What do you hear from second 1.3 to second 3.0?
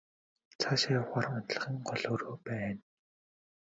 унтлагын гол өрөө байна.